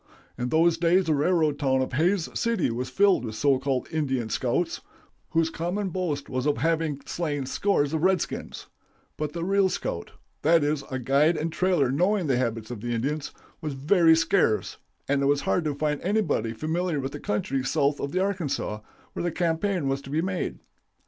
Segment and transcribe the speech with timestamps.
[0.35, 4.29] "In those days the railroad town of Hays City was filled with so called 'Indian
[4.31, 4.81] scouts,'
[5.29, 8.65] whose common boast was of having slain scores of redskins;
[9.15, 12.95] but the real scout that is, a guide and trailer knowing the habits of the
[12.95, 14.77] Indians was very scarce,
[15.07, 18.79] and it was hard to find anybody familiar with the country south of the Arkansas,
[19.13, 20.57] where the campaign was to be made.